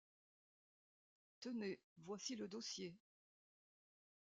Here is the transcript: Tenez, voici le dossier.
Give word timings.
Tenez, 1.41 1.79
voici 1.99 2.35
le 2.35 2.47
dossier. 2.47 2.95